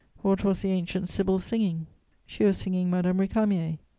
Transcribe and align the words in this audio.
What 0.23 0.43
was 0.43 0.63
the 0.63 0.71
ancient 0.71 1.09
sybil 1.09 1.37
singing? 1.37 1.85
She 2.25 2.43
was 2.43 2.57
singing 2.57 2.89
Madame 2.89 3.19
Récamier. 3.19 3.77